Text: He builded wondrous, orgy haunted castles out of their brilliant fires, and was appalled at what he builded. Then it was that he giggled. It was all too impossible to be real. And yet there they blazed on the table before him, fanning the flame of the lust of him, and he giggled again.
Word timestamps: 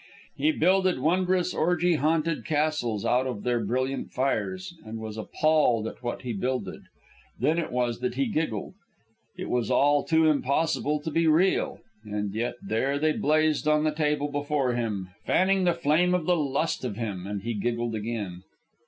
He 0.35 0.51
builded 0.51 0.99
wondrous, 0.99 1.53
orgy 1.53 1.93
haunted 1.93 2.43
castles 2.43 3.05
out 3.05 3.27
of 3.27 3.43
their 3.43 3.59
brilliant 3.63 4.09
fires, 4.11 4.73
and 4.83 4.97
was 4.97 5.15
appalled 5.15 5.87
at 5.87 6.01
what 6.01 6.23
he 6.23 6.33
builded. 6.33 6.81
Then 7.39 7.59
it 7.59 7.71
was 7.71 7.99
that 7.99 8.15
he 8.15 8.25
giggled. 8.25 8.73
It 9.37 9.47
was 9.47 9.69
all 9.69 10.03
too 10.03 10.25
impossible 10.25 10.99
to 11.01 11.11
be 11.11 11.27
real. 11.27 11.81
And 12.03 12.33
yet 12.33 12.55
there 12.63 12.97
they 12.97 13.11
blazed 13.11 13.67
on 13.67 13.83
the 13.83 13.91
table 13.93 14.31
before 14.31 14.73
him, 14.73 15.09
fanning 15.23 15.65
the 15.65 15.73
flame 15.75 16.15
of 16.15 16.25
the 16.25 16.35
lust 16.35 16.83
of 16.83 16.95
him, 16.95 17.27
and 17.27 17.43
he 17.43 17.53
giggled 17.53 17.93
again. 17.93 18.41